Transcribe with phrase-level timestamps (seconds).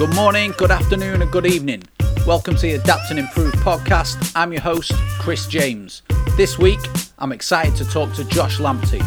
[0.00, 1.82] Good morning, good afternoon, and good evening.
[2.26, 4.32] Welcome to the Adapt and Improve podcast.
[4.34, 6.00] I'm your host, Chris James.
[6.38, 6.80] This week,
[7.18, 9.02] I'm excited to talk to Josh Lamptey.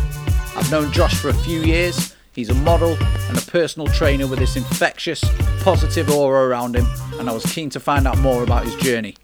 [0.56, 2.16] I've known Josh for a few years.
[2.34, 5.24] He's a model and a personal trainer with this infectious,
[5.64, 6.86] positive aura around him,
[7.18, 9.16] and I was keen to find out more about his journey.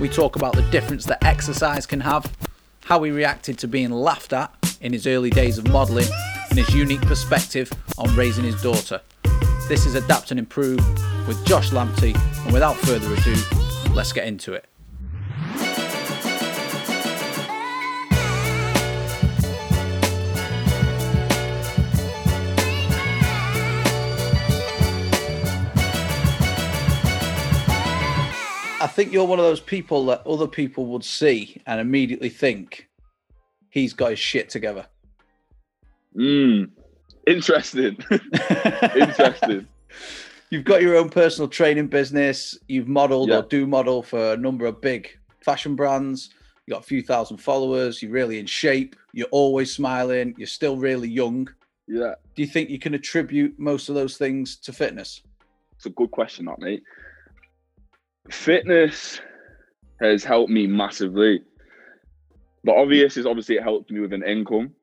[0.00, 2.34] We talk about the difference that exercise can have,
[2.84, 4.50] how he reacted to being laughed at
[4.80, 6.08] in his early days of modelling,
[6.48, 9.02] and his unique perspective on raising his daughter.
[9.68, 10.78] This is Adapt and Improve
[11.28, 13.34] with Josh Lamptey, and without further ado,
[13.92, 14.64] let's get into it.
[28.80, 32.88] I think you're one of those people that other people would see and immediately think
[33.68, 34.86] he's got his shit together.
[36.16, 36.70] Mm,
[37.28, 37.96] interesting.
[38.96, 39.66] interesting.
[40.50, 42.58] You've got your own personal training business.
[42.68, 43.38] You've modeled Yeah.
[43.38, 45.10] or do model for a number of big
[45.44, 46.30] fashion brands.
[46.66, 48.02] You've got a few thousand followers.
[48.02, 48.96] You're really in shape.
[49.12, 50.34] You're always smiling.
[50.38, 51.48] You're still really young.
[51.86, 55.22] Yeah, Do you think you can attribute most of those things to fitness?
[55.74, 56.82] it's a good question, that mate.
[58.30, 59.20] Fitness
[60.00, 61.40] has helped me massively.
[62.64, 64.74] The obvious is obviously it helped me with an income.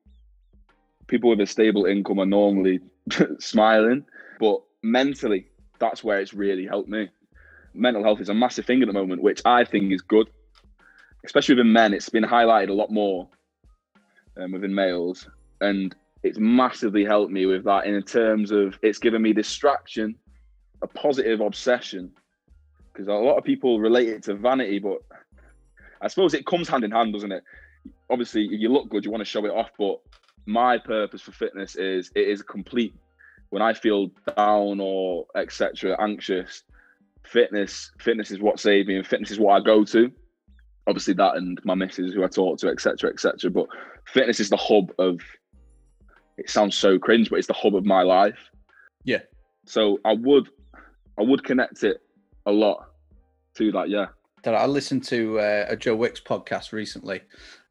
[1.06, 2.80] People with a stable income are normally
[3.38, 4.04] smiling,
[4.40, 5.46] but mentally,
[5.78, 7.08] that's where it's really helped me.
[7.74, 10.28] Mental health is a massive thing at the moment, which I think is good,
[11.24, 11.94] especially within men.
[11.94, 13.28] It's been highlighted a lot more
[14.36, 15.28] um, within males,
[15.60, 20.16] and it's massively helped me with that in terms of it's given me distraction,
[20.82, 22.12] a positive obsession,
[22.92, 24.98] because a lot of people relate it to vanity, but
[26.00, 27.44] I suppose it comes hand in hand, doesn't it?
[28.10, 30.00] Obviously, you look good, you want to show it off, but
[30.46, 32.94] my purpose for fitness is it is complete.
[33.50, 36.62] When I feel down or etc., anxious,
[37.24, 40.10] fitness fitness is what saved me, and fitness is what I go to.
[40.86, 43.50] Obviously, that and my missus, who I talk to, etc., etc.
[43.50, 43.66] But
[44.06, 45.20] fitness is the hub of.
[46.38, 48.38] It sounds so cringe, but it's the hub of my life.
[49.04, 49.20] Yeah.
[49.64, 50.48] So I would,
[51.18, 52.02] I would connect it
[52.44, 52.90] a lot
[53.54, 53.88] to that.
[53.88, 54.06] Yeah.
[54.42, 57.22] that I listened to uh, a Joe Wicks podcast recently,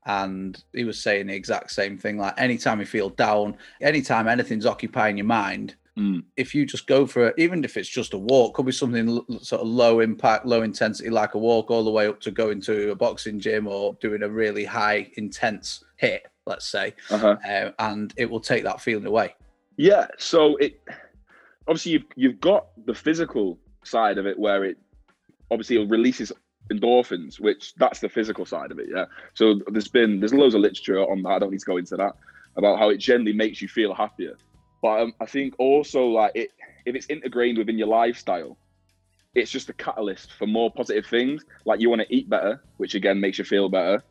[0.05, 2.17] and he was saying the exact same thing.
[2.17, 6.25] Like anytime you feel down, anytime anything's occupying your mind, Mm.
[6.35, 9.07] if you just go for it, even if it's just a walk, could be something
[9.07, 12.31] l- sort of low impact, low intensity, like a walk, all the way up to
[12.31, 17.37] going to a boxing gym or doing a really high intense HIIT, let's say, Uh-huh.
[17.47, 19.35] uh, and it will take that feeling away.
[19.77, 20.07] Yeah.
[20.17, 20.81] So it
[21.65, 24.77] obviously you've you've got the physical side of it where it
[25.49, 26.29] obviously it releases
[26.71, 28.87] endorphins, which that's the physical side of it.
[28.93, 29.05] Yeah.
[29.33, 31.29] So there's been there's loads of literature on that.
[31.29, 32.15] I don't need to go into that
[32.57, 34.37] about how it generally makes you feel happier.
[34.81, 36.51] But um, I think also like it
[36.85, 38.57] if it's integrated within your lifestyle,
[39.33, 41.43] it's just a catalyst for more positive things.
[41.65, 44.03] Like you want to eat better, which again makes you feel better.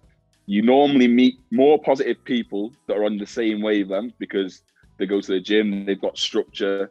[0.46, 4.62] You normally meet more positive people that are on the same wavelength because
[4.98, 6.90] they go to the gym, they've got structure.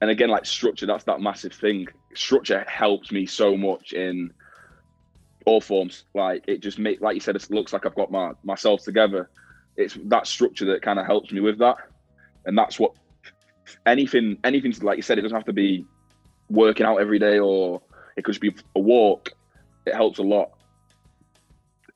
[0.00, 1.86] And again, like structure, that's that massive thing.
[2.14, 4.32] Structure helps me so much in
[5.46, 6.04] all forms.
[6.14, 9.30] Like it just make like you said, it looks like I've got my myself together.
[9.76, 11.76] It's that structure that kind of helps me with that.
[12.44, 12.92] And that's what
[13.86, 15.86] anything anything like you said, it doesn't have to be
[16.50, 17.80] working out every day or
[18.16, 19.30] it could just be a walk.
[19.86, 20.50] It helps a lot.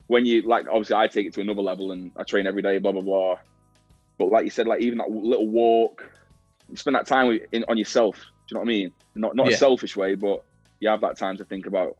[0.07, 2.79] When you like obviously I take it to another level and I train every day,
[2.79, 3.37] blah blah blah.
[4.17, 6.09] But like you said, like even that little walk,
[6.69, 8.15] you spend that time with, in, on yourself.
[8.15, 8.91] Do you know what I mean?
[9.15, 9.55] Not not Yeah.
[9.55, 10.45] a selfish way, but
[10.79, 11.97] you have that time to think about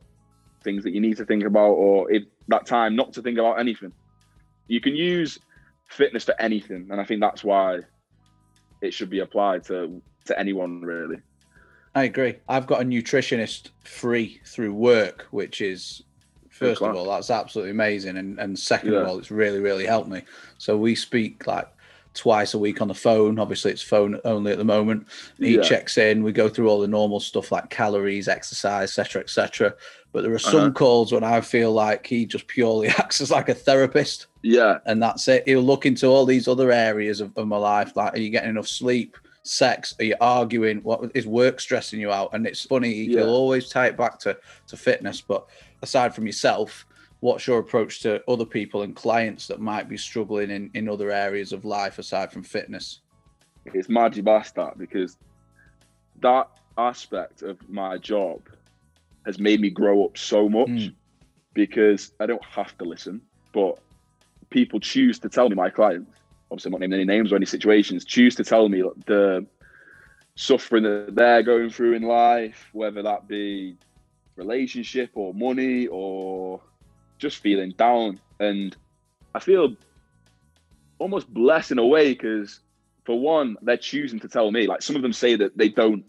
[0.62, 3.58] things that you need to think about, or if that time not to think about
[3.58, 3.92] anything.
[4.68, 5.38] You can use
[5.88, 7.80] fitness for anything, and I think that's why
[8.80, 11.18] it should be applied to to anyone really.
[11.94, 12.36] I agree.
[12.48, 16.02] I've got a nutritionist free through work, which is
[16.48, 18.16] first of all, that's absolutely amazing.
[18.16, 20.22] And and second of all, it's really, really helped me.
[20.58, 21.68] So we speak like
[22.14, 23.38] twice a week on the phone.
[23.38, 25.06] Obviously it's phone only at the moment.
[25.38, 25.62] He Yeah.
[25.62, 29.74] checks in, we go through all the normal stuff like calories, exercise, etc., etc.
[30.12, 30.70] But there are some Uh-huh.
[30.72, 35.02] calls when I feel like he just purely acts as like a therapist Yeah, and
[35.02, 35.44] that's it.
[35.46, 37.96] He'll look into all these other areas of, of my life.
[37.96, 39.16] Like, are you getting enough sleep?
[39.44, 39.94] Sex?
[39.98, 40.78] Are you arguing?
[40.82, 42.30] What is work stressing you out?
[42.32, 43.20] And it's funny, Yeah.
[43.20, 44.36] he'll always tie it back to
[44.68, 45.20] to fitness.
[45.20, 45.46] But
[45.82, 46.86] aside from yourself,
[47.22, 51.10] what's your approach to other people and clients that might be struggling in in other
[51.10, 53.00] areas of life aside from fitness?
[53.64, 55.16] it's magic that because
[56.20, 58.40] that aspect of my job
[59.24, 60.94] has made me grow up so much Mm.
[61.54, 63.20] because I don't have to listen,
[63.52, 63.78] but
[64.50, 66.10] people choose to tell me my clients.
[66.50, 68.04] Obviously, I'm not naming any names or any situations.
[68.04, 69.46] Choose to tell me the
[70.34, 73.76] suffering that they're going through in life, whether that be
[74.36, 76.60] relationship or money or
[77.22, 78.20] just feeling down.
[78.38, 78.76] And
[79.34, 79.74] I feel
[80.98, 82.60] almost blessed in a way because,
[83.04, 84.66] for one, they're choosing to tell me.
[84.66, 86.04] Like some of them say that they don't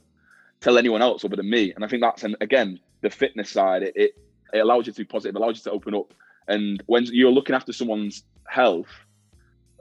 [0.59, 3.83] tell anyone else other than me, and I think that's and again the fitness side.
[3.83, 4.17] It, it
[4.53, 6.13] it allows you to be positive, allows you to open up.
[6.47, 8.89] And when you're looking after someone's health,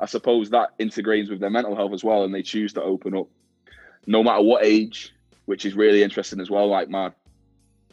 [0.01, 3.17] I suppose that integrates with their mental health as well, and they choose to open
[3.17, 3.29] up,
[4.07, 5.13] no matter what age,
[5.47, 6.69] which is really interesting as well.
[6.69, 7.13] Like my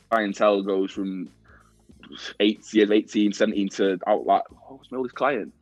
[0.10, 1.30] clientele goes from
[2.40, 5.54] eight years, 18, 17 to out like oh, what's my oldest client?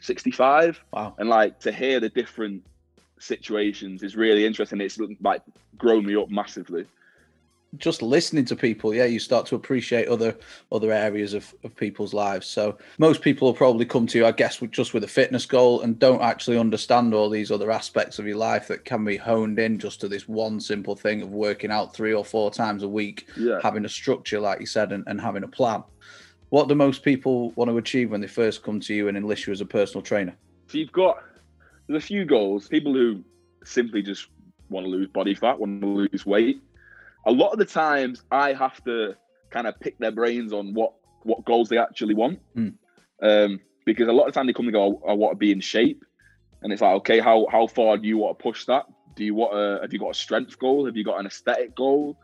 [0.00, 0.80] 65.
[0.92, 1.14] Wow.
[1.18, 2.64] And like to hear the different
[3.18, 4.80] situations is really interesting.
[4.80, 5.42] It's like
[5.78, 6.86] grown me up massively.
[7.78, 10.36] Just listening to people, yeah, you start to appreciate other
[10.72, 12.46] other areas of, of people's lives.
[12.46, 15.44] So most people will probably come to you, I guess, with, just with a fitness
[15.44, 19.16] goal and don't actually understand all these other aspects of your life that can be
[19.16, 22.82] honed in just to this one simple thing of working out three or four times
[22.82, 23.58] a week, Yeah.
[23.62, 25.82] having a structure, like you said, and, and having a plan.
[26.50, 29.46] What do most people want to achieve when they first come to you and enlist
[29.46, 30.34] you as a personal trainer?
[30.68, 31.18] So you've got
[31.88, 32.68] there's a few goals.
[32.68, 33.22] People who
[33.64, 34.28] simply just
[34.70, 36.62] want to lose body fat, want to lose weight.
[37.26, 39.14] A lot of the times, I have to
[39.50, 40.92] kind of pick their brains on what
[41.22, 42.74] what goals they actually want, Mm.
[43.20, 45.50] um, because a lot of the time they come and go, "I want to be
[45.50, 46.04] in shape,"
[46.62, 48.86] and it's like, okay, how how far do you want to push that?
[49.16, 50.86] Do you want a have you got a strength goal?
[50.86, 52.16] Have you got an aesthetic goal,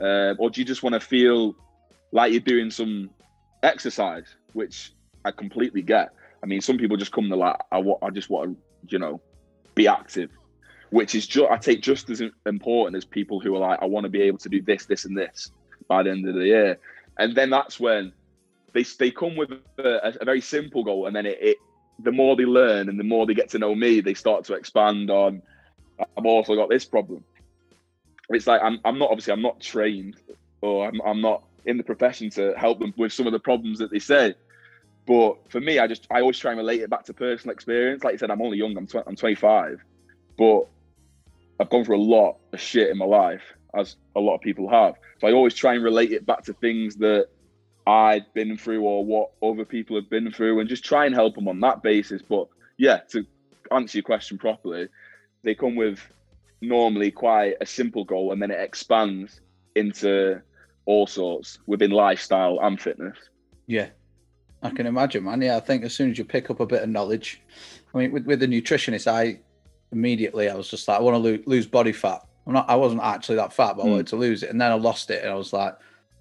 [0.00, 1.54] uh, or do you just want to feel
[2.12, 3.10] like you're doing some
[3.62, 4.92] exercise, which
[5.24, 6.10] I completely get.
[6.42, 8.98] I mean, some people just come to like, I want, I just want to, you
[8.98, 9.20] know,
[9.74, 10.30] be active,
[10.90, 14.04] which is just I take just as important as people who are like, I want
[14.04, 15.50] to be able to do this, this, and this
[15.88, 16.78] by the end of the year,
[17.18, 18.12] and then that's when
[18.72, 21.56] they they come with a, a very simple goal, and then it, it
[22.00, 24.54] the more they learn and the more they get to know me, they start to
[24.54, 25.42] expand on.
[26.16, 27.24] I've also got this problem.
[28.30, 30.16] It's like I'm I'm not obviously I'm not trained
[30.60, 33.78] or I'm I'm not in the profession to help them with some of the problems
[33.80, 34.34] that they say.
[35.06, 38.04] But for me, I just I always try and relate it back to personal experience.
[38.04, 38.76] Like you said, I'm only young.
[38.76, 39.82] I'm tw- I'm 25,
[40.36, 40.68] but
[41.60, 43.42] I've gone through a lot of shit in my life,
[43.76, 44.94] as a lot of people have.
[45.20, 47.28] So I always try and relate it back to things that
[47.86, 51.34] I've been through or what other people have been through, and just try and help
[51.34, 52.22] them on that basis.
[52.22, 53.26] But yeah, to
[53.72, 54.88] answer your question properly,
[55.42, 56.00] they come with
[56.60, 59.40] normally quite a simple goal, and then it expands
[59.74, 60.40] into
[60.86, 63.16] all sorts within lifestyle and fitness.
[63.66, 63.88] Yeah,
[64.62, 65.42] I can imagine, man.
[65.42, 67.42] Yeah, I think as soon as you pick up a bit of knowledge,
[67.94, 69.40] I mean, with, with the nutritionist, I
[69.92, 72.20] immediately I was just like, I want to lose, lose body fat.
[72.46, 73.90] I'm not, I wasn't actually that fat, but I Mm.
[73.90, 75.74] wanted to lose it, and then I lost it, and I was like,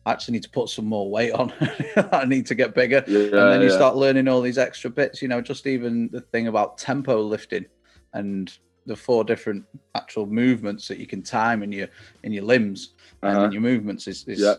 [0.06, 1.52] I actually need to put some more weight on.
[2.12, 3.04] I need to get bigger.
[3.08, 5.22] Yeah, and then you start learning all these extra bits.
[5.22, 7.66] You know, just even the thing about tempo lifting
[8.14, 8.52] and
[8.86, 9.66] the four different
[9.96, 11.90] actual movements that you can time in your
[12.24, 13.46] in your limbs and Uh-huh.
[13.46, 14.56] in your movements is, is Yeah.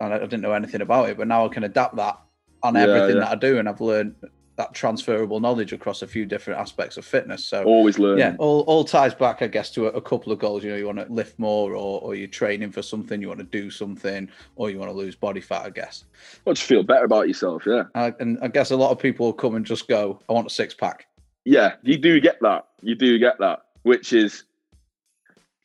[0.00, 2.18] I didn't know anything about it, but now I can adapt that
[2.64, 3.22] on Yeah, everything yeah.
[3.24, 4.16] that I do, and I've learned
[4.60, 7.42] that transferable knowledge across a few different aspects of fitness.
[7.42, 8.18] So Always learning.
[8.18, 10.62] yeah, all, all ties back, I guess, to a, a couple of goals.
[10.62, 13.40] You know, you want to lift more, or, or you're training for something, you want
[13.40, 16.04] to do something, or you want to lose body fat, I guess.
[16.44, 17.62] Well, just feel better about yourself.
[17.66, 17.84] Yeah.
[17.94, 20.50] And I guess a lot of people will come and just go, I want a
[20.50, 21.06] six pack.
[21.46, 21.76] Yeah.
[21.82, 22.66] You do get that.
[22.82, 24.44] You do get that, which is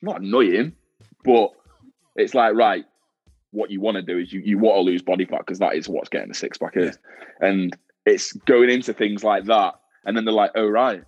[0.02, 0.74] not annoying,
[1.26, 1.52] but
[2.16, 2.86] it's like, right,
[3.52, 5.76] what you want to do is you, you want to lose body fat because that
[5.76, 6.98] is what's getting the six pack is.
[7.42, 7.76] And
[8.06, 9.76] it's going into things like that.
[10.06, 11.04] And then they're like, oh, right.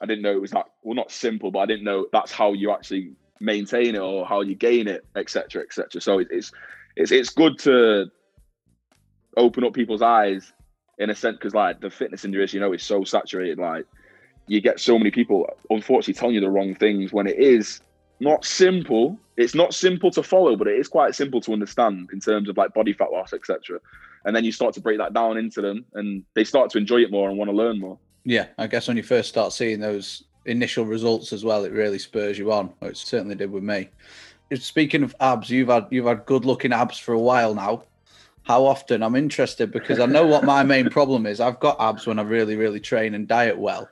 [0.00, 2.52] I didn't know it was that, well, not simple, but I didn't know that's how
[2.52, 6.00] you actually maintain it or how you gain it, etc., etc.
[6.00, 6.52] So it's,
[6.96, 8.10] it's, it's good to
[9.36, 10.52] open up people's eyes
[10.98, 13.58] in a sense because like the fitness industry, you know, is so saturated.
[13.58, 13.86] Like
[14.46, 17.80] you get so many people, unfortunately, telling you the wrong things when it is
[18.20, 19.18] not simple.
[19.36, 22.56] It's not simple to follow, but it is quite simple to understand in terms of
[22.56, 23.78] like body fat loss, etc.
[24.26, 26.98] And then you start to break that down into them, and they start to enjoy
[26.98, 27.98] it more and want to learn more.
[28.24, 31.98] Yeah, I guess when you first start seeing those initial results as well, it really
[31.98, 32.72] spurs you on.
[32.82, 33.88] It certainly did with me.
[34.54, 37.84] Speaking of abs, you've had you've had good looking abs for a while now.
[38.46, 39.02] How often?
[39.02, 41.40] I'm interested because I know what my main problem is.
[41.40, 43.88] I've got abs when I really, really train and diet well,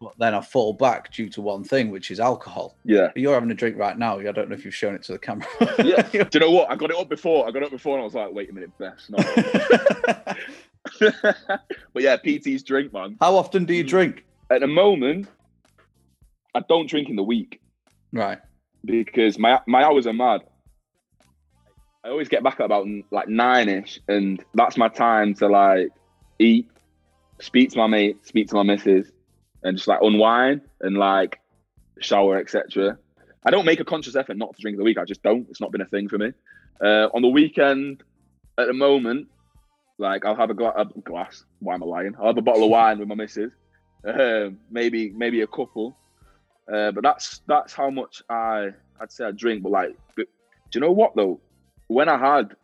[0.00, 2.74] but then I fall back due to one thing, which is alcohol.
[2.84, 3.10] Yeah.
[3.14, 4.18] You're having a drink right now.
[4.18, 5.46] I don't know if you've shown it to the camera.
[5.84, 6.00] Yeah.
[6.10, 6.70] Do you know what?
[6.70, 7.46] I got it up before.
[7.46, 9.10] I got it up before, and I was like, wait a minute, best.
[9.10, 9.18] No.
[11.92, 13.18] but yeah, PT's drink, man.
[13.20, 13.88] How often do you mm.
[13.88, 14.24] drink?
[14.50, 15.28] At the moment,
[16.54, 17.60] I don't drink in the week.
[18.10, 18.38] Right.
[18.86, 20.44] because my my hours are mad.
[22.08, 25.90] I always get back at about like nine ish, and that's my time to like
[26.38, 26.66] eat,
[27.38, 29.12] speak to my mate, speak to my missus,
[29.62, 31.38] and just like unwind and like
[32.00, 32.96] shower, etc.
[33.44, 34.96] I don't make a conscious effort not to drink in the week.
[34.96, 35.46] I just don't.
[35.50, 36.32] It's not been a thing for me.
[36.82, 38.02] Uh, on the weekend,
[38.56, 39.28] at the moment,
[39.98, 41.44] like I'll have a, gla- a glass.
[41.58, 42.14] Why am I lying?
[42.18, 43.52] I'll have a bottle of wine with my missus.
[44.02, 45.94] Uh, maybe maybe a couple.
[46.72, 49.62] Uh, but that's that's how much I I'd say I drink.
[49.62, 50.26] But like, but,
[50.70, 51.38] do you know what though?
[51.88, 52.54] When I had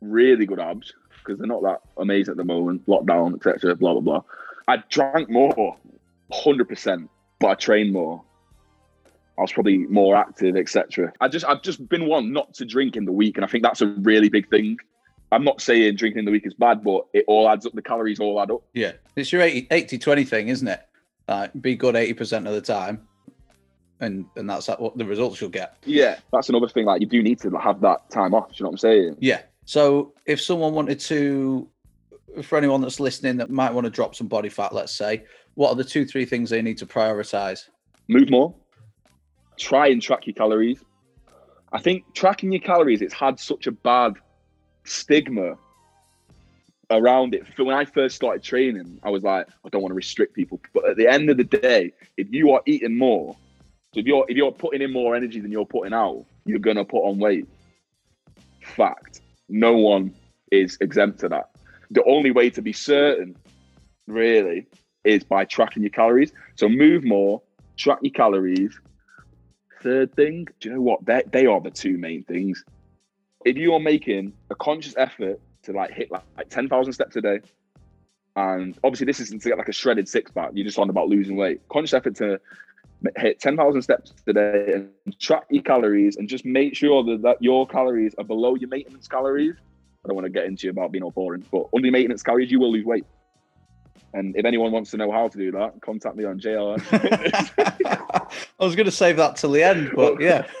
[0.00, 4.00] really good abs, because they're not that amazing at the moment, lockdown, etc., blah blah
[4.00, 4.22] blah.
[4.68, 5.76] I drank more,
[6.32, 8.22] hundred percent, but I trained more.
[9.38, 11.12] I was probably more active, etc.
[11.20, 13.62] I just I've just been one not to drink in the week, and I think
[13.62, 14.78] that's a really big thing.
[15.32, 17.72] I'm not saying drinking in the week is bad, but it all adds up.
[17.72, 18.62] The calories all add up.
[18.74, 20.80] Yeah, it's your 80 20 thing, isn't it?
[21.26, 23.08] Like, be good 80% of the time,
[24.02, 25.76] and and that's what the results you'll get.
[25.86, 26.84] Yeah, that's another thing.
[26.84, 28.48] Like, you do need to have that time off.
[28.48, 29.16] Do you know what I'm saying?
[29.20, 29.42] Yeah.
[29.64, 31.68] So, if someone wanted to,
[32.42, 35.70] for anyone that's listening that might want to drop some body fat, let's say, what
[35.70, 37.68] are the two, three things they need to prioritize?
[38.08, 38.54] Move more.
[39.56, 40.82] Try and track your calories.
[41.72, 44.14] I think tracking your calories, it's had such a bad
[44.84, 45.56] stigma
[46.90, 47.46] around it.
[47.56, 50.60] When I first started training, I was like, I don't want to restrict people.
[50.74, 53.36] But at the end of the day, if you are eating more,
[53.92, 56.84] so if you're if you're putting in more energy than you're putting out, you're gonna
[56.84, 57.48] put on weight.
[58.62, 59.20] Fact.
[59.48, 60.14] No one
[60.50, 61.50] is exempt to that.
[61.90, 63.36] The only way to be certain,
[64.06, 64.66] really,
[65.04, 66.32] is by tracking your calories.
[66.54, 67.42] So move more,
[67.76, 68.78] track your calories.
[69.82, 71.04] Third thing, do you know what?
[71.04, 72.64] They, they are the two main things
[73.44, 77.20] if you are making a conscious effort to like hit like, like 10,000 steps a
[77.20, 77.40] day,
[78.36, 81.08] and obviously this isn't to get like a shredded six pack, you're just on about
[81.08, 81.60] losing weight.
[81.68, 82.40] Conscious effort to
[83.16, 87.42] hit 10,000 steps a day and track your calories and just make sure that, that
[87.42, 89.54] your calories are below your maintenance calories.
[90.04, 92.50] I don't want to get into about being all boring, but under your maintenance calories,
[92.50, 93.04] you will lose weight.
[94.14, 96.82] And if anyone wants to know how to do that, contact me on JLS.
[98.60, 100.42] I was going to save that till the end, but yeah.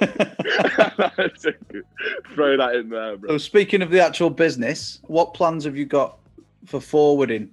[2.34, 3.30] Throw that in there, bro.
[3.30, 6.18] So, speaking of the actual business, what plans have you got
[6.66, 7.50] for forwarding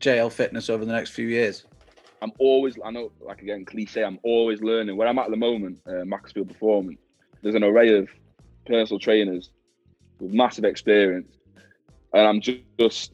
[0.00, 1.64] JL Fitness over the next few years?
[2.24, 4.96] I'm always, I know, like again, cliche, I'm always learning.
[4.96, 6.98] Where I'm at at the moment, uh, Macclesfield Performance,
[7.42, 8.08] there's an array of
[8.66, 9.50] personal trainers
[10.18, 11.30] with massive experience.
[12.14, 13.12] And I'm just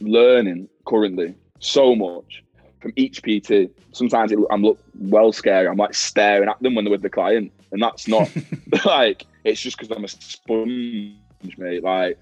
[0.00, 2.42] learning currently so much
[2.80, 3.70] from each PT.
[3.92, 5.68] Sometimes it, I'm look well scary.
[5.68, 8.28] I'm like staring at them when they're with the client, and that's not
[8.84, 11.14] like it's just because I'm a sponge,
[11.58, 11.84] mate.
[11.84, 12.18] Like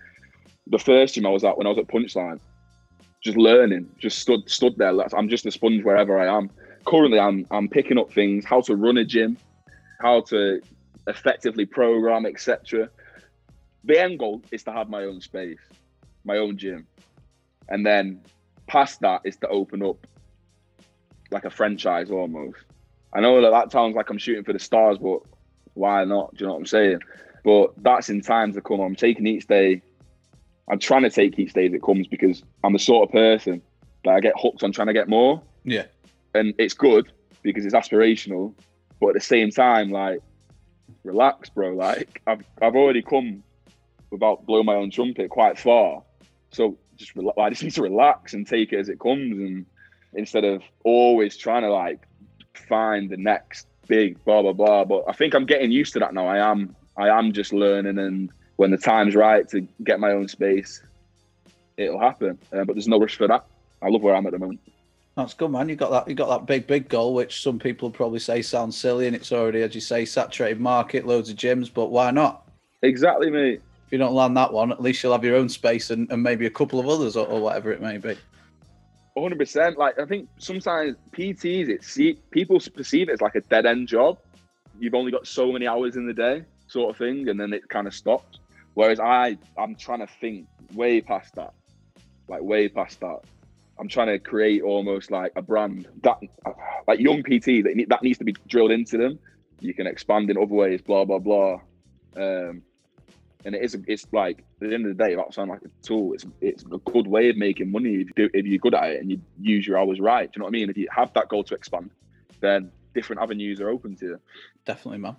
[0.67, 2.41] the first gym I was at when I was at Punchline,
[3.21, 4.95] just learning, just stood stood there.
[5.15, 6.51] I'm just a sponge wherever I am.
[6.87, 9.37] Currently, I'm I'm picking up things, how to run a gym,
[10.01, 10.61] how to
[11.07, 12.89] effectively program, etc.
[13.85, 15.59] The end goal is to have my own space,
[16.25, 16.87] my own gym,
[17.69, 18.21] and then
[18.67, 20.07] past that is to open up
[21.31, 22.59] like a franchise almost.
[23.13, 25.21] I know that that sounds like I'm shooting for the stars, but
[25.75, 26.35] why not?
[26.35, 27.01] Do you know what I'm saying?
[27.45, 28.81] But that's in time to come.
[28.81, 29.83] I'm taking each day.
[30.71, 33.63] I'm trying to take each day as it comes because I'm the sort of person
[34.05, 35.43] that I get hooked on trying to get more.
[35.65, 35.87] Yeah.
[36.35, 37.11] And it's good
[37.43, 38.55] because it's aspirational,
[39.01, 40.21] but at the same time, like,
[41.05, 41.75] relax, bro.
[41.75, 43.43] Like, I've I've already come
[44.11, 46.03] without blowing my own trumpet quite far.
[46.51, 49.67] So just I just need to relax and take it as it comes, and
[50.15, 52.01] instead of always trying to like
[52.69, 54.85] find the next big blah blah blah.
[54.85, 56.27] But I think I'm getting used to that now.
[56.27, 60.29] I am I am just learning, and when the time's right to get my own
[60.29, 60.83] space,
[61.77, 62.39] it'll happen.
[62.53, 63.47] Uh, but there's no rush for that.
[63.81, 64.61] I love where I'm at the moment.
[65.17, 65.69] That's good, man.
[65.69, 66.09] You got that.
[66.09, 69.33] You got that big, big goal, which some people probably say sounds silly, and it's
[69.33, 71.73] already, as you say, saturated market, loads of gyms.
[71.73, 72.49] But why not?
[72.83, 75.89] Exactly, mate if you don't land that one, at least you'll have your own space
[75.89, 78.15] and, and maybe a couple of others or, or whatever it may be.
[79.17, 79.79] 100%.
[79.79, 83.89] Like, I think sometimes PTs, it's see, people perceive it as like a dead end
[83.89, 84.19] job.
[84.79, 87.67] You've only got so many hours in the day, sort of thing, and then it
[87.71, 88.41] kind of stops.
[88.75, 91.55] Whereas I, I'm trying to think way past that,
[92.29, 93.21] like way past that.
[93.81, 96.19] I'm trying to create almost like a brand that,
[96.87, 99.19] like young PT, that, that needs to be drilled into them.
[99.61, 101.61] You can expand in other ways, blah blah blah.
[102.17, 102.63] Um,
[103.45, 105.71] and it is it's like at the end of the day that sound like a
[105.83, 108.75] tool it's it's a good way of making money if you do if you're good
[108.75, 110.77] at it and you use your hours right do you know what i mean if
[110.77, 111.91] you have that goal to expand
[112.41, 114.21] then different avenues are open to you
[114.65, 115.17] definitely man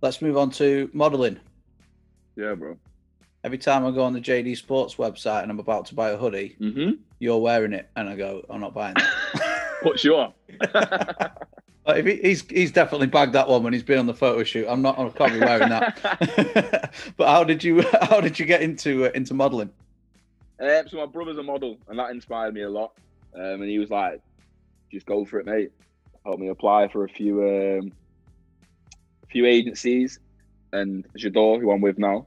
[0.00, 1.38] let's move on to modeling
[2.36, 2.76] yeah bro
[3.44, 6.16] every time i go on the jd sports website and i'm about to buy a
[6.16, 6.92] hoodie mm-hmm.
[7.18, 9.42] you're wearing it and i go i'm not buying it
[9.82, 10.32] what's your
[11.86, 14.66] if he, he's he's definitely bagged that one when he's been on the photo shoot.
[14.68, 14.98] I'm not.
[14.98, 16.92] I can't be wearing that.
[17.16, 19.70] but how did you how did you get into uh, into modelling?
[20.60, 22.92] Um, so my brother's a model, and that inspired me a lot.
[23.34, 24.20] Um, and he was like,
[24.90, 25.72] "Just go for it, mate."
[26.24, 27.92] Helped me apply for a few um,
[29.28, 30.20] few agencies,
[30.72, 32.26] and Jador, who I'm with now,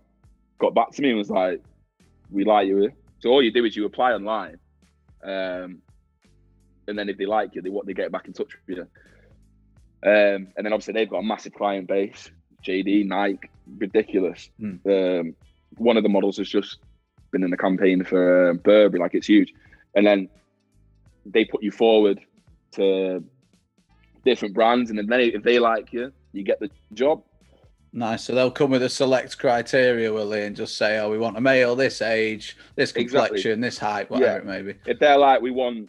[0.59, 1.61] got back to me and was like,
[2.31, 4.57] "We like you." So all you do is you apply online,
[5.23, 5.81] um,
[6.87, 8.87] and then if they like you, they what they get back in touch with you.
[10.03, 12.29] Um, and then obviously they've got a massive client base.
[12.63, 14.49] JD, Nike, ridiculous.
[14.59, 14.75] Hmm.
[14.87, 15.35] Um,
[15.77, 16.77] one of the models has just
[17.31, 19.53] been in the campaign for uh, Burberry, like it's huge.
[19.95, 20.29] And then
[21.25, 22.19] they put you forward
[22.73, 23.23] to
[24.23, 27.23] different brands, and then they, if they like you, you get the job.
[27.95, 28.25] Nice.
[28.25, 31.37] So they'll come with a select criteria, will they, and just say, "Oh, we want
[31.37, 33.29] a male this age, this Exactly.
[33.29, 34.37] complexion, this height, whatever Yeah.
[34.37, 35.87] it may be." If they're like, we want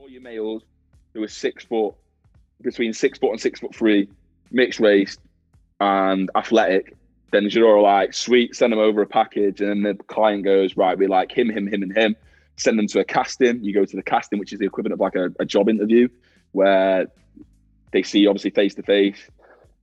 [0.00, 0.62] all your males
[1.12, 1.94] who are six foot,
[2.62, 4.08] between six foot and six foot three,
[4.50, 5.18] mixed race
[5.78, 6.96] and athletic,
[7.32, 9.60] then you're all like, sweet, send them over a package.
[9.60, 12.16] And then the client goes, right, we like him, him, him, and him.
[12.56, 13.62] Send them to a casting.
[13.62, 16.08] You go to the casting, which is the equivalent of like a, a job interview
[16.52, 17.06] where
[17.92, 19.18] they see obviously face to face,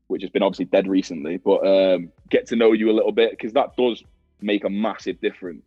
[0.07, 3.31] which has been obviously dead recently, but um, get to know you a little bit
[3.31, 4.03] because that does
[4.41, 5.63] make a massive difference.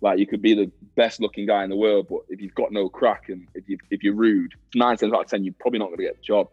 [0.00, 2.72] Like you could be the best looking guy in the world, but if you've got
[2.72, 5.78] no crack and if you if you're rude, nine times out of ten, you're probably
[5.78, 6.48] not going to get the job.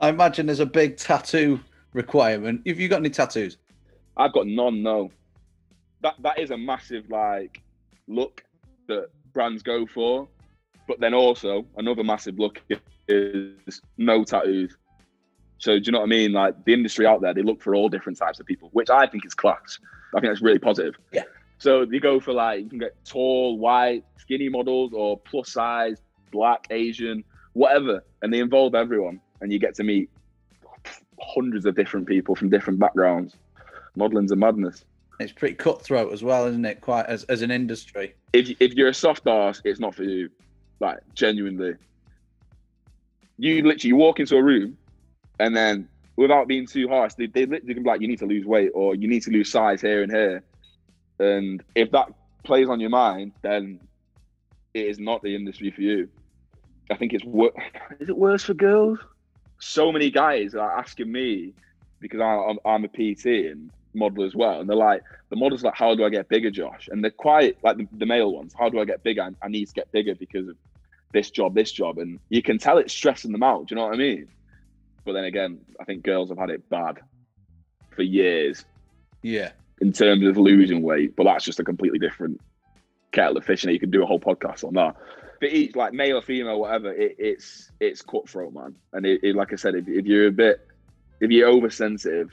[0.00, 1.60] I imagine there's a big tattoo
[1.92, 2.62] requirement.
[2.66, 3.56] Have you got any tattoos?
[4.16, 4.82] I've got none.
[4.82, 5.10] No,
[6.02, 7.62] that that is a massive like
[8.06, 8.44] look
[8.88, 10.28] that brands go for,
[10.86, 12.60] but then also another massive look
[13.08, 14.76] is no tattoos.
[15.64, 16.32] So do you know what I mean?
[16.32, 19.06] Like the industry out there, they look for all different types of people, which I
[19.06, 19.78] think is class.
[20.14, 20.94] I think that's really positive.
[21.10, 21.22] Yeah.
[21.56, 26.02] So they go for like you can get tall, white, skinny models, or plus size,
[26.30, 30.10] black, Asian, whatever, and they involve everyone, and you get to meet
[31.18, 33.34] hundreds of different people from different backgrounds.
[33.96, 34.84] Modeling's a madness.
[35.18, 36.82] It's pretty cutthroat as well, isn't it?
[36.82, 38.14] Quite as, as an industry.
[38.34, 40.28] If if you're a soft ass, it's not for you.
[40.80, 41.76] Like genuinely,
[43.38, 44.76] you literally you walk into a room,
[45.38, 48.26] and then without being too harsh, they they literally can be like, you need to
[48.26, 50.42] lose weight or you need to lose size here and here,
[51.18, 52.08] and if that
[52.44, 53.80] plays on your mind, then
[54.74, 56.08] it is not the industry for you.
[56.90, 57.52] I think it's wor-
[58.00, 58.98] is it worse for girls?
[59.58, 61.54] So many guys are asking me
[62.00, 65.74] because I'm, I'm a PT and model as well, and they're like, the models like,
[65.74, 66.88] how do I get bigger, Josh?
[66.90, 68.54] And they're quite like the, the male ones.
[68.58, 69.22] How do I get bigger?
[69.22, 70.56] I, I need to get bigger because of
[71.12, 73.68] this job, this job, and you can tell it's stressing them out.
[73.68, 74.28] Do you know what I mean?
[75.04, 76.98] But then again, I think girls have had it bad
[77.94, 78.64] for years
[79.22, 79.52] Yeah.
[79.80, 82.40] in terms of losing weight, but that's just a completely different
[83.12, 84.96] kettle of fish, and you can do a whole podcast on that.
[85.40, 88.74] For each, like male or female, whatever, it, it's it's cutthroat, man.
[88.92, 90.66] And it, it, like I said, if, if you're a bit,
[91.20, 92.30] if you're oversensitive,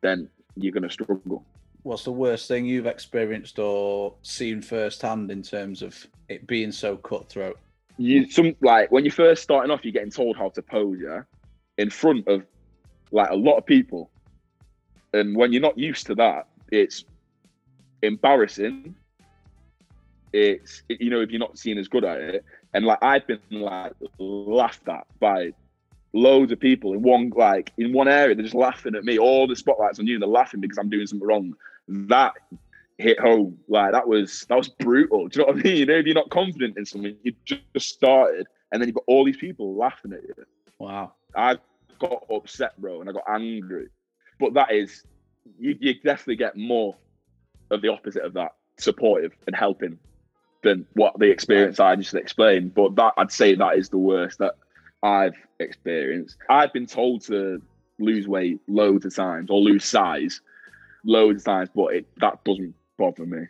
[0.00, 1.44] then you're gonna struggle.
[1.82, 6.96] What's the worst thing you've experienced or seen firsthand in terms of it being so
[6.96, 7.58] cutthroat?
[7.98, 11.22] You some like when you're first starting off, you're getting told how to pose, yeah,
[11.78, 12.44] in front of
[13.10, 14.10] like a lot of people,
[15.12, 17.04] and when you're not used to that, it's
[18.02, 18.94] embarrassing.
[20.32, 23.40] It's you know if you're not seen as good at it, and like I've been
[23.50, 25.52] like laughed at by
[26.12, 28.34] loads of people in one like in one area.
[28.34, 29.18] They're just laughing at me.
[29.18, 31.54] All the spotlights on you, they're laughing because I'm doing something wrong.
[31.86, 32.32] That
[32.98, 33.58] hit home.
[33.68, 35.28] Like that was that was brutal.
[35.28, 35.76] Do you know what I mean?
[35.84, 39.04] You know, if you're not confident in something, you just started, and then you've got
[39.06, 40.34] all these people laughing at you.
[40.78, 41.12] Wow.
[41.36, 41.58] I
[41.98, 43.88] got upset, bro, and I got angry.
[44.38, 45.04] But that is,
[45.58, 46.96] you, you definitely get more
[47.70, 49.98] of the opposite of that, supportive and helping,
[50.62, 52.74] than what the experience I just explained.
[52.74, 54.56] But that I'd say that is the worst that
[55.02, 56.36] I've experienced.
[56.48, 57.62] I've been told to
[57.98, 60.40] lose weight loads of times or lose size
[61.04, 63.46] loads of times, but it that doesn't bother me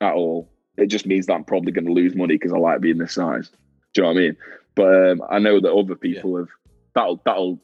[0.00, 0.48] at all.
[0.76, 3.12] It just means that I'm probably going to lose money because I like being this
[3.12, 3.50] size.
[3.92, 4.36] Do you know what I mean?
[4.74, 6.48] But um, I know that other people have
[6.94, 7.60] that'll that'll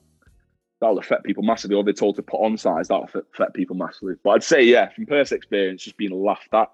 [0.80, 1.76] that'll affect people massively.
[1.76, 4.14] Or they're told to put on size, that'll affect- people massively.
[4.22, 6.70] But I'd say, yeah, from personal experience, just being laughed at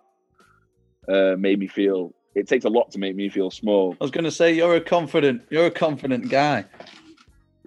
[1.09, 2.15] uh, made me feel.
[2.35, 3.95] It takes a lot to make me feel small.
[4.01, 6.65] I was going to say you're a confident, you're a confident guy.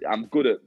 [0.08, 0.58] I'm good at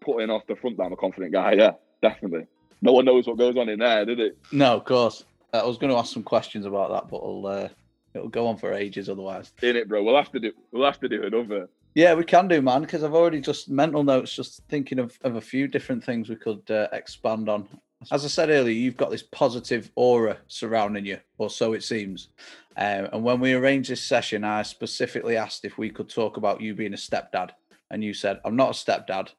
[0.00, 1.52] putting off the front that I'm a confident guy.
[1.52, 2.46] Yeah, definitely.
[2.82, 4.38] No one knows what goes on in there, did it?
[4.50, 5.24] No, of course.
[5.52, 7.68] I was going to ask some questions about that, but it'll uh,
[8.12, 9.52] it'll go on for ages otherwise.
[9.62, 10.02] In it, bro.
[10.02, 10.52] We'll have to do.
[10.72, 11.68] We'll have to do another.
[11.98, 15.34] Yeah, we can do, man, because I've already just mental notes, just thinking of, of
[15.34, 17.66] a few different things we could uh, expand on.
[18.12, 22.28] As I said earlier, you've got this positive aura surrounding you, or so it seems.
[22.76, 26.60] Um, and when we arranged this session, I specifically asked if we could talk about
[26.60, 27.50] you being a stepdad.
[27.90, 29.30] And you said, I'm not a stepdad,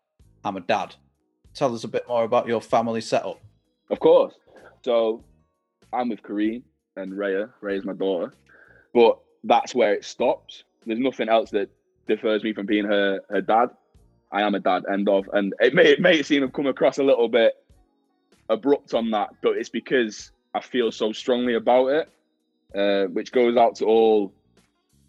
[0.44, 0.96] I'm a dad.
[1.54, 3.40] Tell us a bit more about your family setup.
[3.90, 4.34] Of course.
[4.84, 5.24] So
[5.94, 6.64] I'm with Kareen
[6.98, 7.52] and Rhea.
[7.62, 8.34] Rhea's my daughter.
[8.94, 10.66] But that's where it stops.
[10.86, 11.70] There's nothing else that
[12.10, 13.70] differs me from being her her dad.
[14.32, 14.84] I am a dad.
[14.92, 15.30] End of.
[15.32, 17.54] And it may it may seem to come across a little bit
[18.50, 22.10] abrupt on that, but it's because I feel so strongly about it,
[22.76, 24.34] uh, which goes out to all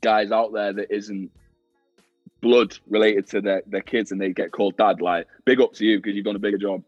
[0.02, 1.30] guys out there that isn't
[2.40, 5.00] blood related to their, their kids and they get called dad.
[5.00, 6.82] Like, big up to you because you've done a bigger job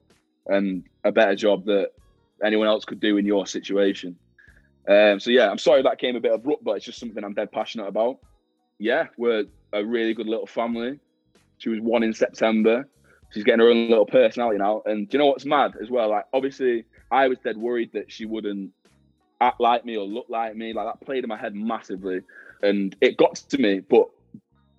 [0.47, 1.91] and a better job that
[2.45, 4.17] anyone else could do in your situation.
[4.89, 7.35] Um, so yeah, I'm sorry that came a bit abrupt, but it's just something I'm
[7.35, 8.19] dead passionate about.
[8.83, 10.99] Yeah, we're a really good little family.
[11.59, 12.89] She was one in September.
[13.31, 14.83] She's getting her own little personality now.
[14.85, 16.11] And do you know what's mad as well?
[16.11, 18.73] Like obviously I was dead worried that she wouldn't
[19.41, 20.73] act like me or look like me.
[20.73, 22.23] Like that played in my head massively.
[22.61, 24.09] And it got to me, but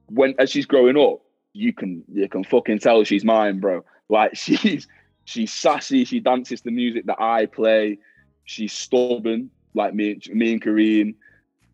[0.08, 1.22] when as she's growing up,
[1.54, 3.86] you can you can fucking tell she's mine, bro.
[4.10, 4.86] Like she's
[5.24, 8.00] she's sassy, she dances the music that I play,
[8.44, 11.16] she's stubborn, like me, me and Kareen.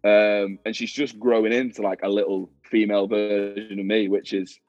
[0.03, 4.59] Um, and she's just growing into like a little female version of me, which is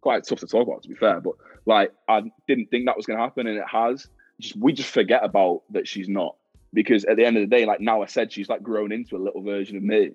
[0.00, 1.20] quite tough to talk about, to be fair.
[1.20, 1.34] But
[1.66, 4.08] like, I didn't think that was going to happen, and it has.
[4.40, 6.36] Just we just forget about that she's not,
[6.72, 9.16] because at the end of the day, like now I said, she's like grown into
[9.16, 10.10] a little version of me.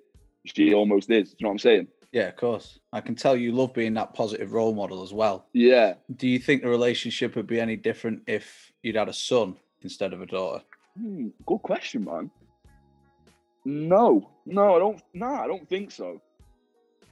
[0.46, 1.30] She almost is.
[1.30, 1.88] Do you know what I'm saying?
[2.12, 2.80] Yeah, of course.
[2.92, 5.46] I can tell you love being that positive role model as well.
[5.54, 5.94] Yeah.
[6.16, 10.14] Do you think the relationship would be any different if you'd had a son instead
[10.14, 10.64] of a daughter?
[10.98, 12.32] Hmm, good question, man.
[13.66, 15.02] No, no, I don't.
[15.14, 16.22] No, I don't think so.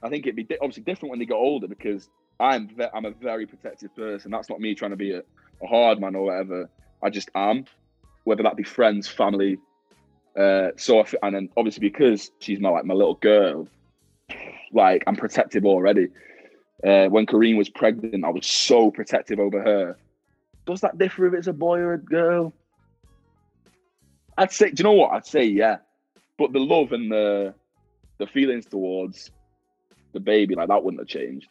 [0.02, 2.08] I think it'd be di- obviously different when they got older because
[2.40, 4.30] I'm ve- I'm a very protective person.
[4.30, 5.22] That's not me trying to be a,
[5.62, 6.68] a hard man or whatever.
[7.02, 7.64] I just am,
[8.24, 9.58] whether that be friends, family.
[10.38, 13.68] Uh, so I f- and then obviously because she's my like my little girl,
[14.72, 16.08] like I'm protective already.
[16.84, 19.96] Uh, when Kareen was pregnant, I was so protective over her.
[20.64, 22.52] Does that differ if it's a boy or a girl?
[24.36, 25.10] I'd say, do you know what?
[25.12, 25.78] I'd say yeah,
[26.38, 27.54] but the love and the
[28.18, 29.30] the feelings towards
[30.12, 31.48] the baby, like that wouldn't have changed.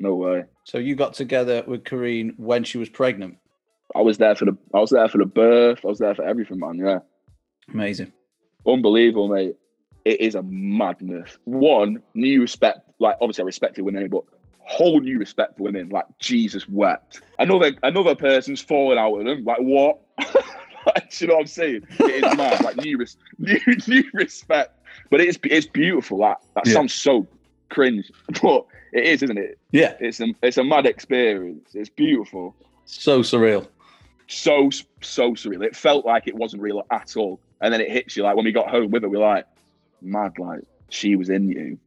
[0.00, 0.44] No way.
[0.64, 3.36] So you got together with Kareen when she was pregnant.
[3.94, 5.80] I was there for the I was there for the birth.
[5.84, 6.78] I was there for everything, man.
[6.78, 6.98] Yeah,
[7.72, 8.12] Amazing.
[8.66, 9.56] unbelievable, mate.
[10.04, 11.38] It is a madness.
[11.44, 12.80] One new respect.
[12.98, 14.24] Like obviously, I respected women, but
[14.64, 15.90] whole new respect for women.
[15.90, 17.20] Like Jesus wept.
[17.38, 19.44] Another another person's falling out of them.
[19.44, 20.00] Like what?
[21.20, 21.82] you know what I'm saying?
[22.00, 22.62] It is mad.
[22.64, 24.78] Like new, res- new new respect.
[25.10, 26.18] But it's it's beautiful.
[26.18, 26.74] That that Yeah.
[26.74, 27.26] sounds so
[27.70, 28.10] cringe,
[28.42, 29.58] but it is, isn't it?
[29.70, 31.70] Yeah, It's a it's a mad experience.
[31.74, 32.54] It's beautiful.
[32.84, 33.66] so surreal.
[34.28, 35.64] so so surreal.
[35.64, 38.44] It felt like it wasn't real at all, and then it hits you like when
[38.44, 39.46] we got home with her, we're like,
[40.02, 41.78] mad, like she was in you,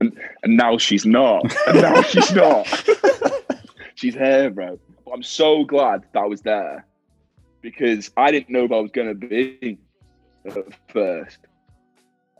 [0.00, 2.66] and, and now she's not, and now she's not.
[3.94, 4.78] she's here, bro.
[5.04, 6.86] But I'm so glad that I was there
[7.62, 9.78] because I didn't know if I was gonna be
[10.44, 11.38] at first.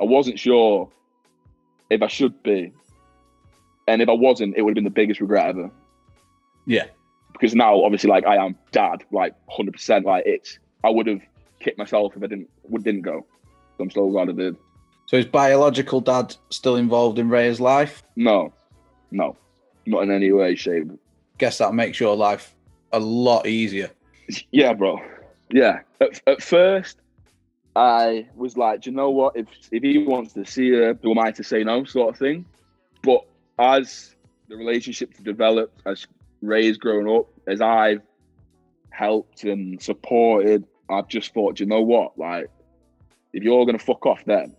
[0.01, 0.91] I wasn't sure
[1.91, 2.73] if I should be,
[3.87, 5.71] and if I wasn't, it would have been the biggest regret ever
[6.67, 6.87] Yeah,
[7.33, 10.07] because now obviously like I am dad, like hundred percent.
[10.07, 11.21] Like it's I would have
[11.61, 13.27] kicked myself if I didn't would didn't go.
[13.77, 14.57] So I'm so glad I did.
[15.07, 18.03] So is biological dad still involved in Ray's life?
[18.15, 18.53] No,
[19.11, 19.37] no,
[19.87, 20.89] not in any way, shape.
[21.39, 22.55] Guess that makes your life
[22.93, 23.91] a lot easier.
[24.51, 25.01] Yeah, bro.
[25.51, 25.81] Yeah.
[26.01, 26.99] At, at first,
[27.77, 29.37] I was like, Do you know what?
[29.37, 32.19] If if he wants to see her, who am I to say no, sort of
[32.19, 32.45] thing.
[33.03, 33.25] But
[33.59, 34.15] as
[34.49, 36.07] the relationship developed, as
[36.43, 38.03] Ray's grown up, as I've
[38.91, 42.19] helped and supported, I've just thought, Do you know what?
[42.19, 42.51] Like,
[43.33, 44.55] if you're gonna fuck off, then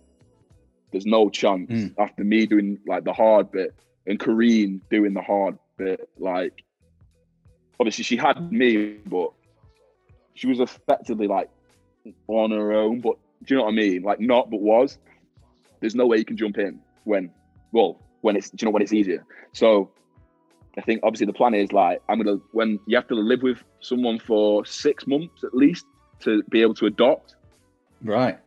[0.90, 1.70] there's no chance.
[1.70, 1.94] Mm.
[1.98, 3.74] After me doing like the hard bit
[4.06, 6.64] and Kareen doing the hard bit, like
[7.78, 9.32] obviously she had me, but
[10.34, 11.50] she was effectively like
[12.28, 13.00] on her own.
[13.00, 14.02] But do you know what I mean?
[14.02, 14.98] Like not, but was.
[15.80, 17.30] There's no way you can jump in when,
[17.72, 19.24] well, when it's do you know when it's easier.
[19.52, 19.90] So
[20.78, 23.62] I think obviously the plan is like I'm gonna when you have to live with
[23.80, 25.84] someone for six months at least
[26.20, 27.34] to be able to adopt.
[28.02, 28.38] Right.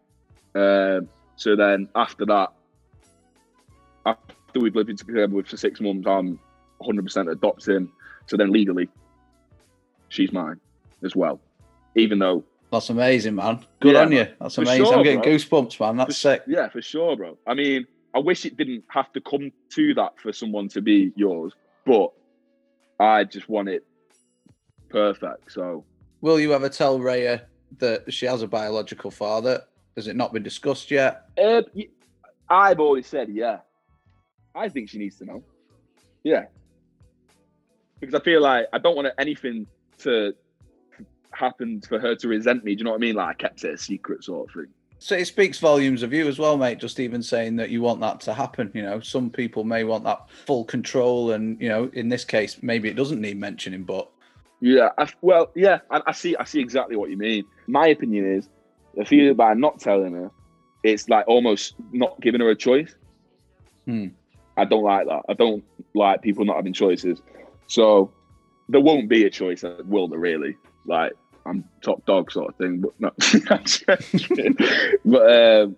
[0.56, 2.54] Um, so then after that,
[4.06, 6.40] after we've lived together with for six months, I'm
[6.82, 7.92] 100% adopting.
[8.28, 8.90] So then legally,
[10.10, 10.60] she's mine
[11.04, 11.42] as well.
[11.96, 13.66] Even though, That's amazing, man.
[13.80, 14.28] Good Yeah, on you.
[14.40, 14.86] That's amazing.
[14.86, 15.32] sure, I'm getting bro.
[15.32, 15.98] goosebumps, man.
[15.98, 16.44] That's sick.
[16.48, 17.38] yeah, for sure, bro.
[17.48, 21.14] I mean, I wish it didn't have to come to that for someone to be
[21.16, 21.54] yours,
[21.86, 22.12] but
[23.00, 23.86] I just want it
[24.90, 25.52] perfect.
[25.52, 25.86] So
[26.22, 27.42] Will you ever tell Raya
[27.78, 29.64] that she has a biological father?
[29.96, 31.26] Has it not been discussed yet?
[31.42, 31.62] Uh,
[32.50, 33.60] I've always said, yeah.
[34.54, 35.44] I think she needs to know.
[36.24, 36.46] Yeah.
[38.00, 39.68] Because I feel like I don't want anything
[40.00, 40.34] to
[41.36, 42.76] happen for her to resent me.
[42.76, 43.16] Do you know what I mean?
[43.16, 44.68] Like I kept it a secret sort of thing.
[45.00, 46.80] So it speaks volumes of you as well, mate.
[46.80, 48.72] Just even saying that you want that to happen.
[48.74, 52.58] You know, some people may want that full control, and you know, in this case,
[52.62, 53.84] maybe it doesn't need mentioning.
[53.84, 54.10] But
[54.62, 56.36] yeah, I, well, yeah, I, I see.
[56.38, 57.44] I see exactly what you mean.
[57.68, 58.50] My opinion is,
[59.00, 60.32] I feel by not telling her,
[60.84, 62.96] it's like almost not giving her a choice.
[63.86, 64.08] Hmm.
[64.58, 65.24] I don't like that.
[65.28, 67.22] I don't like people not having choices.
[67.68, 68.12] So
[68.70, 70.20] there won't be a choice, will there?
[70.20, 70.56] Really?
[70.86, 71.14] Like
[71.46, 73.12] I'm top dog sort of thing, but no.
[75.06, 75.76] but um,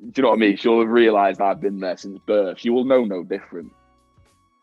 [0.00, 0.56] do you know what I mean?
[0.56, 2.58] She'll have realised I've been there since birth.
[2.58, 3.72] She will know no different.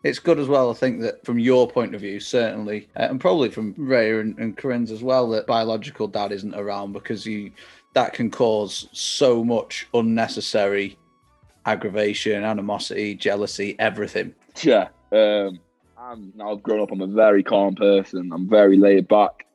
[0.03, 3.19] It's good as well, I think, that from your point of view, certainly, uh, and
[3.19, 7.51] probably from Ray and, and Corinne's as well, that biological dad isn't around because you
[7.93, 10.97] that can cause so much unnecessary
[11.65, 14.35] aggravation, animosity, jealousy, everything.
[14.61, 14.89] Yeah.
[15.11, 15.59] Um,
[15.97, 16.91] I'm now grown up.
[16.91, 18.31] I'm a very calm person.
[18.31, 19.46] I'm very laid back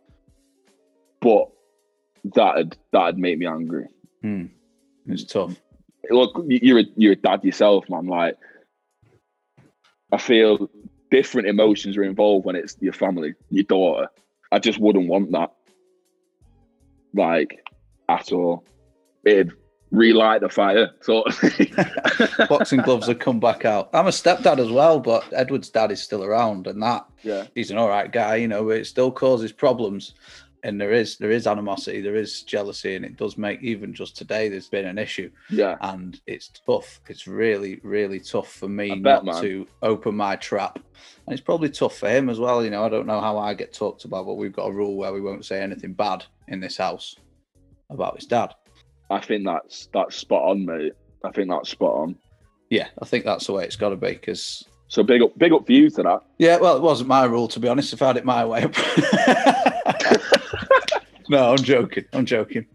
[1.23, 1.49] but
[2.35, 3.87] that'd that'd make me angry.
[4.21, 4.47] Hmm.
[5.07, 5.55] It's tough.
[6.11, 8.07] Look, you're a, you're a dad yourself, man.
[8.07, 8.37] Like,
[10.11, 10.69] I feel
[11.11, 14.09] different emotions are involved when it's your family, your daughter.
[14.51, 15.53] I just wouldn't want that,
[17.15, 17.65] like,
[18.09, 18.65] at all.
[19.25, 19.53] It'd
[19.93, 23.91] relight the fire, sort of Boxing gloves have come back out.
[23.93, 27.71] I'm a stepdad as well, but Edward's dad is still around, and that yeah, he's
[27.71, 28.65] an all right guy, you know.
[28.65, 30.15] But it still causes problems
[30.65, 34.17] and there is there is animosity, there is jealousy, and it does make even just
[34.17, 35.31] today there's been an issue.
[35.51, 37.01] Yeah, and it's tough.
[37.09, 39.43] It's really really tough for me bet, not man.
[39.43, 40.79] to open my trap,
[41.27, 42.65] and it's probably tough for him as well.
[42.65, 44.97] You know, I don't know how I get talked about, but we've got a rule
[44.97, 47.17] where we won't say anything bad in this house
[47.91, 48.55] about his dad.
[49.11, 50.93] I think that's that's spot on, mate.
[51.25, 52.17] I think that's spot on.
[52.71, 54.65] Yeah, I think that's the way it's got to be because.
[54.89, 56.21] So big up, big up for you to that.
[56.37, 57.95] Yeah, well, it wasn't my rule to be honest.
[57.95, 58.67] If I had it my way.
[61.33, 62.05] no, I'm joking.
[62.13, 62.67] I'm joking.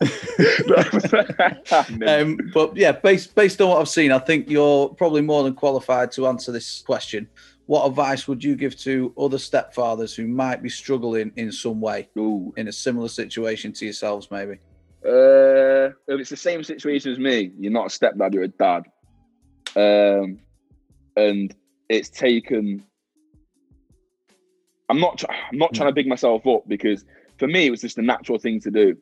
[2.06, 5.54] um, but yeah, based based on what I've seen, I think you're probably more than
[5.54, 7.28] qualified to answer this question.
[7.66, 12.08] What advice would you give to other stepfathers who might be struggling in some way
[12.18, 12.52] Ooh.
[12.56, 14.54] in a similar situation to yourselves, maybe?
[15.06, 18.84] Uh, if it's the same situation as me, you're not a stepdad, you're a dad.
[19.76, 20.40] Um,
[21.16, 21.54] and
[21.88, 22.84] it's taken.
[24.88, 25.22] I'm not.
[25.30, 27.04] I'm not trying to big myself up because
[27.38, 28.96] for me, it was just a natural thing to do.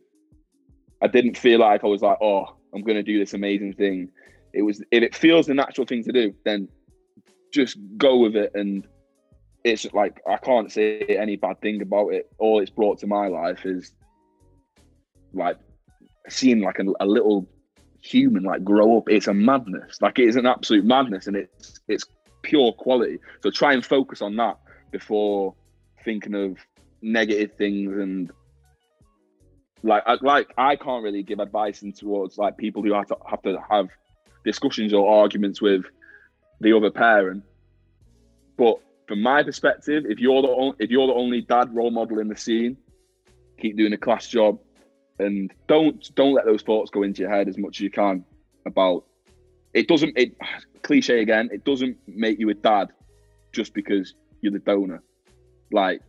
[1.02, 4.08] I didn't feel like I was like, oh, I'm going to do this amazing thing.
[4.52, 6.68] It was if it feels the natural thing to do, then
[7.52, 8.52] just go with it.
[8.54, 8.86] And
[9.64, 12.30] it's like I can't say any bad thing about it.
[12.38, 13.92] All it's brought to my life is
[15.32, 15.58] like
[16.28, 17.48] seeing like a, a little
[18.00, 19.04] human like grow up.
[19.08, 20.00] It's a madness.
[20.00, 22.04] Like it is an absolute madness, and it's it's
[22.42, 23.18] pure quality.
[23.42, 24.58] So try and focus on that
[24.90, 25.54] before
[26.04, 26.58] thinking of
[27.02, 28.30] negative things and
[29.82, 33.16] like I, like I can't really give advice in towards like people who have to
[33.28, 33.88] have to have
[34.44, 35.84] discussions or arguments with
[36.60, 37.42] the other parent.
[38.56, 38.76] But
[39.08, 42.28] from my perspective, if you're the only, if you're the only dad role model in
[42.28, 42.76] the scene,
[43.58, 44.58] keep doing a class job,
[45.18, 48.24] and don't don't let those thoughts go into your head as much as you can
[48.66, 49.04] about
[49.74, 49.88] it.
[49.88, 50.36] Doesn't it
[50.82, 51.48] cliche again?
[51.52, 52.88] It doesn't make you a dad
[53.50, 55.02] just because you're the donor.
[55.72, 56.02] Like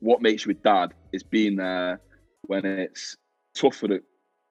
[0.00, 2.00] what makes you a dad is being there
[2.42, 3.16] when it's
[3.54, 4.02] tough for the,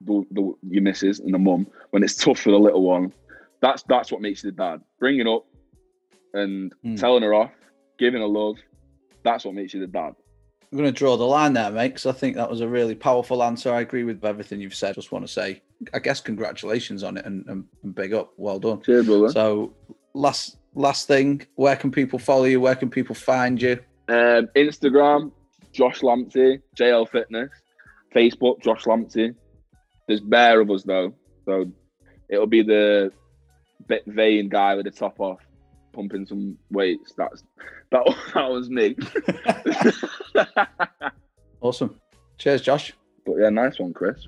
[0.01, 3.13] the, the your missus and the mum, when it's tough for the little one.
[3.61, 4.81] That's that's what makes you the dad.
[4.99, 5.45] Bringing up
[6.33, 6.99] and mm.
[6.99, 7.51] telling her off,
[7.97, 8.57] giving her love.
[9.23, 10.15] That's what makes you the dad.
[10.71, 12.93] I'm going to draw the line there, mate, because I think that was a really
[12.93, 13.73] powerful answer.
[13.73, 14.95] I agree with everything you've said.
[14.95, 15.61] Just want to say,
[15.93, 18.33] I guess, congratulations on it and, and, and big up.
[18.35, 18.81] Well done.
[18.81, 19.31] Cheers, brother.
[19.31, 19.73] So,
[20.13, 22.59] last last thing, where can people follow you?
[22.59, 23.79] Where can people find you?
[24.09, 25.31] Um, Instagram,
[25.77, 27.51] Josh Lamptey, JL Fitness.
[28.15, 29.35] Facebook, Josh Lamptey.
[30.07, 31.13] There's bare of us though,
[31.45, 31.71] so
[32.29, 33.11] it'll be the
[33.87, 35.39] bit vain guy with the top off,
[35.93, 37.13] pumping some weights.
[37.15, 37.43] That's
[37.91, 38.03] that.
[38.33, 38.95] That was me.
[41.61, 41.99] awesome.
[42.39, 42.93] Cheers, Josh.
[43.25, 44.27] But yeah, nice one, Chris.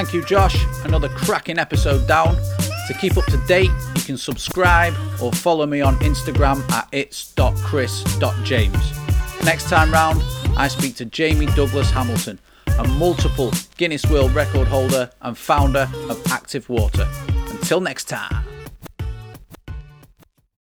[0.00, 0.56] Thank you, Josh.
[0.86, 2.34] Another cracking episode down.
[2.88, 9.44] To keep up to date, you can subscribe or follow me on Instagram at its.chris.james.
[9.44, 10.22] Next time round,
[10.56, 12.38] I speak to Jamie Douglas Hamilton,
[12.78, 17.06] a multiple Guinness World Record holder and founder of Active Water.
[17.50, 18.59] Until next time.